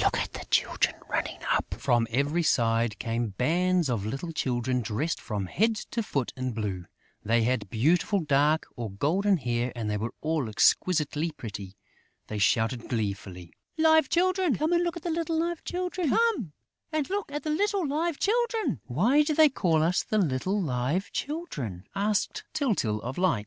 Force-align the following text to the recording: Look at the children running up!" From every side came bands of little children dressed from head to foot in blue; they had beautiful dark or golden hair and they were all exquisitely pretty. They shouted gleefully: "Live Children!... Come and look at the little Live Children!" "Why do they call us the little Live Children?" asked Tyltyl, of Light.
Look 0.00 0.16
at 0.16 0.32
the 0.32 0.44
children 0.50 0.96
running 1.08 1.38
up!" 1.52 1.72
From 1.74 2.08
every 2.10 2.42
side 2.42 2.98
came 2.98 3.28
bands 3.38 3.88
of 3.88 4.04
little 4.04 4.32
children 4.32 4.80
dressed 4.80 5.20
from 5.20 5.46
head 5.46 5.76
to 5.92 6.02
foot 6.02 6.32
in 6.36 6.50
blue; 6.50 6.86
they 7.24 7.44
had 7.44 7.70
beautiful 7.70 8.18
dark 8.18 8.66
or 8.74 8.90
golden 8.90 9.36
hair 9.36 9.72
and 9.76 9.88
they 9.88 9.96
were 9.96 10.12
all 10.20 10.48
exquisitely 10.50 11.30
pretty. 11.30 11.76
They 12.26 12.38
shouted 12.38 12.88
gleefully: 12.88 13.52
"Live 13.76 14.08
Children!... 14.08 14.56
Come 14.56 14.72
and 14.72 14.82
look 14.82 14.96
at 14.96 15.04
the 15.04 15.10
little 15.12 15.38
Live 15.38 15.62
Children!" 15.62 16.10
"Why 18.86 19.22
do 19.22 19.32
they 19.36 19.48
call 19.48 19.84
us 19.84 20.02
the 20.02 20.18
little 20.18 20.60
Live 20.60 21.12
Children?" 21.12 21.84
asked 21.94 22.42
Tyltyl, 22.52 23.00
of 23.02 23.16
Light. 23.16 23.46